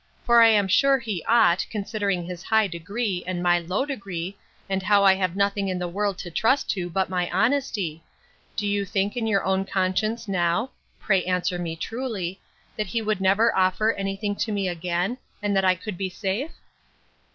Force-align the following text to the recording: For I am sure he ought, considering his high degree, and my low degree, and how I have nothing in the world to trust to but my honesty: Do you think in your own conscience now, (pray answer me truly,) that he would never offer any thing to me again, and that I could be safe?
For 0.23 0.41
I 0.41 0.47
am 0.47 0.67
sure 0.67 0.97
he 0.97 1.23
ought, 1.27 1.63
considering 1.69 2.25
his 2.25 2.41
high 2.41 2.65
degree, 2.65 3.23
and 3.27 3.43
my 3.43 3.59
low 3.59 3.85
degree, 3.85 4.35
and 4.67 4.81
how 4.81 5.03
I 5.03 5.13
have 5.13 5.35
nothing 5.35 5.67
in 5.67 5.77
the 5.77 5.87
world 5.87 6.17
to 6.17 6.31
trust 6.31 6.71
to 6.71 6.89
but 6.89 7.07
my 7.07 7.29
honesty: 7.29 8.01
Do 8.55 8.65
you 8.65 8.83
think 8.83 9.15
in 9.15 9.27
your 9.27 9.43
own 9.45 9.63
conscience 9.63 10.27
now, 10.27 10.71
(pray 10.99 11.23
answer 11.25 11.59
me 11.59 11.75
truly,) 11.75 12.41
that 12.77 12.87
he 12.87 13.03
would 13.03 13.21
never 13.21 13.55
offer 13.55 13.91
any 13.91 14.15
thing 14.15 14.35
to 14.37 14.51
me 14.51 14.67
again, 14.67 15.19
and 15.39 15.55
that 15.55 15.65
I 15.65 15.75
could 15.75 15.99
be 15.99 16.09
safe? 16.09 16.49